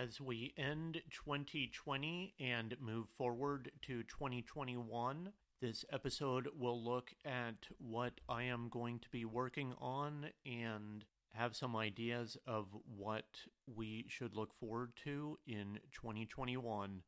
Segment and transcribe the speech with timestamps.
[0.00, 5.30] As we end 2020 and move forward to 2021,
[5.60, 11.54] this episode will look at what I am going to be working on and have
[11.54, 13.26] some ideas of what
[13.66, 17.02] we should look forward to in 2021.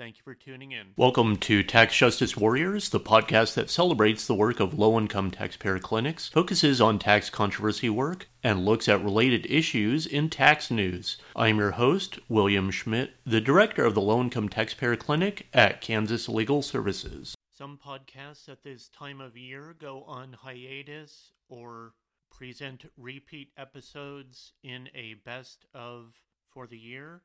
[0.00, 0.94] Thank you for tuning in.
[0.96, 5.78] Welcome to Tax Justice Warriors, the podcast that celebrates the work of low income taxpayer
[5.78, 11.18] clinics, focuses on tax controversy work, and looks at related issues in tax news.
[11.36, 16.30] I'm your host, William Schmidt, the director of the Low Income Taxpayer Clinic at Kansas
[16.30, 17.34] Legal Services.
[17.50, 21.92] Some podcasts at this time of year go on hiatus or
[22.30, 26.14] present repeat episodes in a best of
[26.48, 27.20] for the year.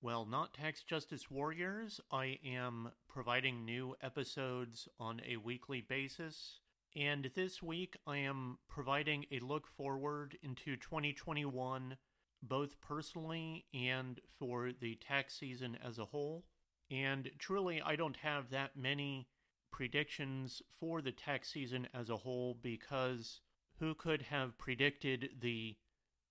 [0.00, 2.00] Well, not Tax Justice Warriors.
[2.12, 6.60] I am providing new episodes on a weekly basis.
[6.94, 11.96] And this week, I am providing a look forward into 2021,
[12.40, 16.44] both personally and for the tax season as a whole.
[16.92, 19.26] And truly, I don't have that many
[19.72, 23.40] predictions for the tax season as a whole because
[23.80, 25.76] who could have predicted the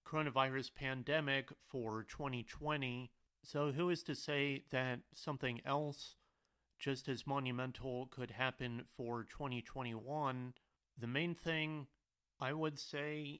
[0.05, 3.11] coronavirus pandemic for 2020?
[3.47, 6.17] So, who is to say that something else
[6.77, 10.53] just as monumental could happen for 2021?
[10.99, 11.87] The main thing
[12.41, 13.39] I would say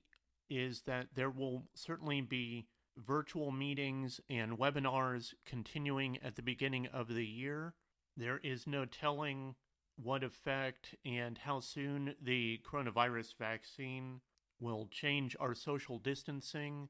[0.49, 7.09] is that there will certainly be virtual meetings and webinars continuing at the beginning of
[7.09, 7.73] the year.
[8.15, 9.55] There is no telling
[10.01, 14.21] what effect and how soon the coronavirus vaccine
[14.57, 16.87] will change our social distancing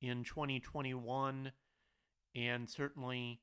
[0.00, 1.52] in 2021
[2.36, 3.40] and certainly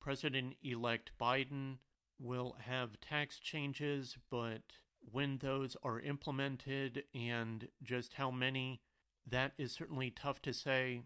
[0.00, 1.76] President elect Biden
[2.18, 4.62] will have tax changes, but
[5.00, 8.82] when those are implemented and just how many,
[9.26, 11.02] that is certainly tough to say.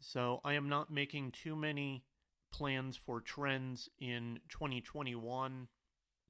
[0.00, 2.04] So I am not making too many
[2.52, 5.68] plans for trends in 2021.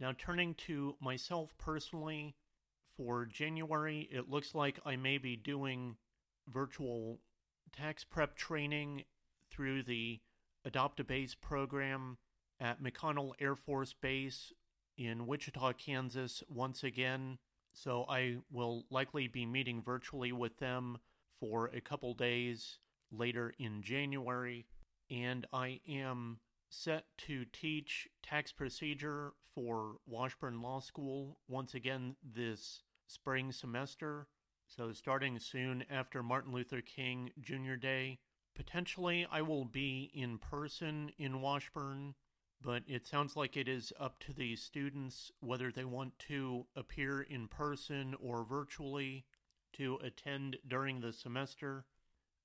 [0.01, 2.35] Now, turning to myself personally,
[2.97, 5.97] for January, it looks like I may be doing
[6.49, 7.21] virtual
[7.73, 9.05] tax prep training
[9.55, 10.21] through the
[10.65, 12.19] Adopt a Base program
[12.61, 14.53] at McConnell Air Force Base
[14.97, 17.39] in Wichita, Kansas, once again.
[17.73, 20.99] So I will likely be meeting virtually with them
[21.41, 22.79] for a couple days
[23.13, 24.67] later in January.
[25.11, 26.39] And I am
[26.71, 34.29] set to teach tax procedure for Washburn Law School once again this spring semester.
[34.67, 37.75] So, starting soon after Martin Luther King Jr.
[37.75, 38.19] Day,
[38.55, 42.15] Potentially, I will be in person in Washburn,
[42.63, 47.23] but it sounds like it is up to the students whether they want to appear
[47.23, 49.25] in person or virtually
[49.75, 51.85] to attend during the semester.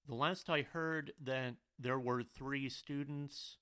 [0.07, 3.57] The last I heard that there were three students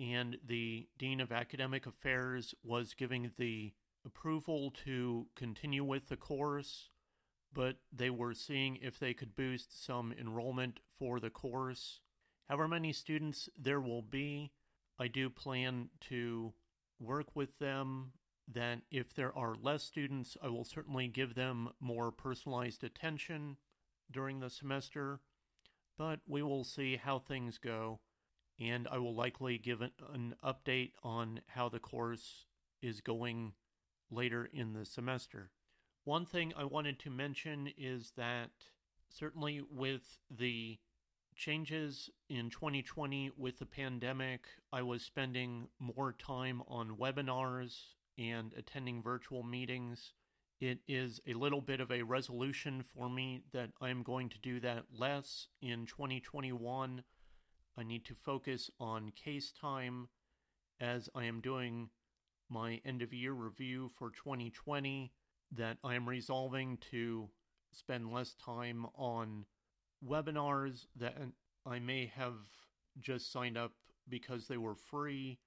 [0.00, 6.88] and the Dean of Academic Affairs was giving the approval to continue with the course
[7.54, 12.00] but they were seeing if they could boost some enrollment for the course.
[12.48, 14.52] However many students there will be,
[14.98, 16.52] I do plan to
[17.00, 18.12] work with them
[18.52, 23.56] that if there are less students, I will certainly give them more personalized attention
[24.10, 25.20] during the semester,
[25.96, 28.00] but we will see how things go,
[28.60, 32.46] and I will likely give an, an update on how the course
[32.82, 33.52] is going
[34.10, 35.50] later in the semester.
[36.04, 38.50] One thing I wanted to mention is that
[39.08, 40.80] certainly with the
[41.36, 47.76] changes in 2020 with the pandemic, I was spending more time on webinars
[48.18, 50.12] and attending virtual meetings.
[50.60, 54.58] It is a little bit of a resolution for me that I'm going to do
[54.58, 57.04] that less in 2021.
[57.78, 60.08] I need to focus on case time
[60.80, 61.90] as I am doing
[62.48, 65.12] my end of year review for 2020
[65.56, 67.28] that I'm resolving to
[67.72, 69.44] spend less time on
[70.06, 71.16] webinars that
[71.66, 72.34] I may have
[73.00, 73.72] just signed up
[74.08, 75.38] because they were free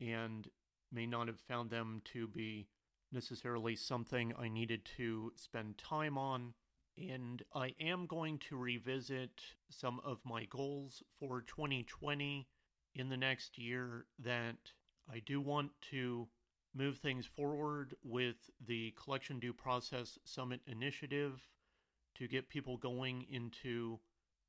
[0.00, 0.48] and
[0.92, 2.68] may not have found them to be
[3.12, 6.54] necessarily something I needed to spend time on.
[6.96, 9.40] And I am going to revisit
[9.70, 12.48] some of my goals for 2020
[12.94, 14.56] in the next year that
[15.10, 16.28] I do want to
[16.74, 21.48] move things forward with the Collection Due Process Summit initiative
[22.16, 23.98] to get people going into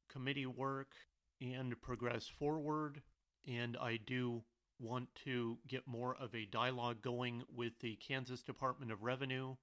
[0.09, 0.93] committee work
[1.41, 3.01] and progress forward.
[3.47, 4.43] And I do
[4.79, 9.55] want to get more of a dialogue going with the Kansas Department of Revenue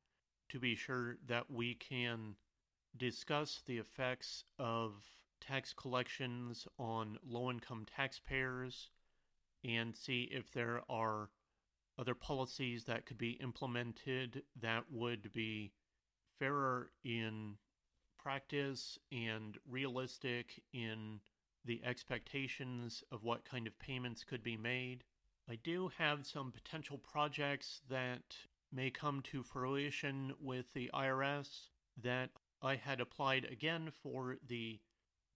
[0.48, 2.36] to be sure that we can
[2.96, 5.04] discuss the effects of
[5.40, 8.90] tax collections on low income taxpayers
[9.64, 11.30] and see if there are
[11.98, 15.72] other policies that could be implemented that would be
[16.38, 17.54] fairer in
[18.18, 21.20] practice and realistic in
[21.64, 25.04] the expectations of what kind of payments could be made.
[25.48, 28.36] I do have some potential projects that
[28.72, 31.68] may come to fruition with the IRS
[32.02, 32.30] that
[32.62, 34.80] I had applied again for the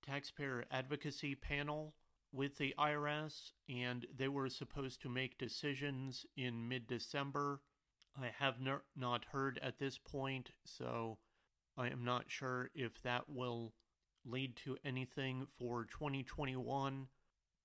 [0.05, 1.95] taxpayer advocacy panel
[2.33, 7.61] with the IRS, and they were supposed to make decisions in mid December.
[8.21, 8.57] I have
[8.97, 11.19] not heard at this point, so
[11.77, 13.73] I am not sure if that will
[14.25, 17.07] lead to anything for 2021.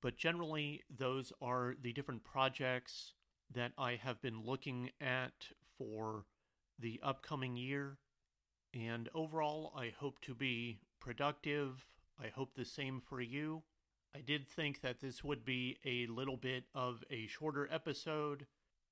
[0.01, 3.13] But generally, those are the different projects
[3.53, 5.47] that I have been looking at
[5.77, 6.25] for
[6.79, 7.97] the upcoming year.
[8.73, 11.85] And overall, I hope to be productive.
[12.21, 13.63] I hope the same for you.
[14.15, 18.45] I did think that this would be a little bit of a shorter episode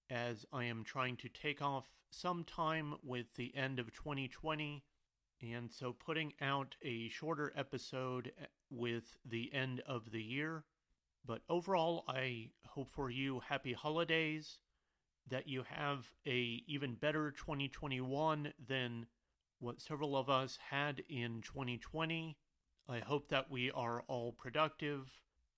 [0.09, 4.83] as I am trying to take off some time with the end of 2020.
[5.41, 10.65] And so putting out a shorter episode eh, with the end of the year.
[11.25, 14.59] But overall, I hope for you happy holidays,
[15.29, 19.05] that you have a even better 2021 than
[19.59, 22.35] what several of us had in 2020.
[22.87, 25.09] I hope that we are all productive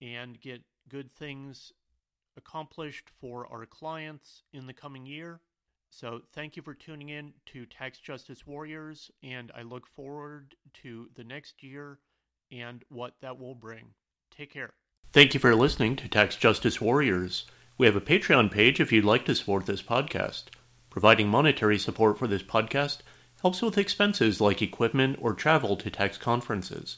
[0.02, 1.72] and get good things
[2.38, 5.40] accomplished for our clients in the coming year.
[5.90, 11.10] So, thank you for tuning in to Tax Justice Warriors, and I look forward to
[11.16, 12.00] the next year
[12.52, 13.94] and what that will bring.
[14.30, 14.74] Take care.
[15.14, 17.46] Thank you for listening to Tax Justice Warriors.
[17.78, 20.46] We have a Patreon page if you'd like to support this podcast.
[20.90, 23.00] Providing monetary support for this podcast
[23.42, 26.98] helps with expenses like equipment or travel to tax conferences.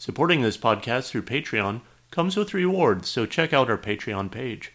[0.00, 4.72] Supporting this podcast through Patreon comes with rewards, so check out our Patreon page.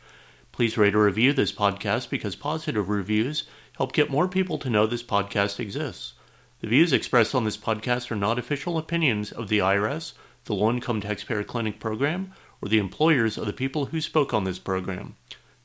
[0.52, 3.46] Please rate or review this podcast because positive reviews
[3.78, 6.14] help get more people to know this podcast exists.
[6.62, 10.14] The views expressed on this podcast are not official opinions of the IRS,
[10.44, 12.32] the Low Income Taxpayer Clinic program,
[12.62, 15.16] or the employers of the people who spoke on this program.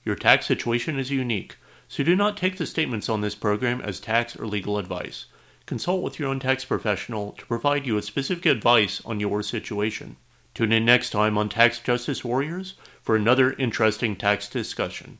[0.07, 4.01] Your tax situation is unique, so do not take the statements on this program as
[4.01, 5.27] tax or legal advice.
[5.71, 10.17] Consult with your own tax professional to provide you with specific advice on your situation.
[10.53, 15.19] Tune in next time on Tax Justice Warriors for another interesting tax discussion.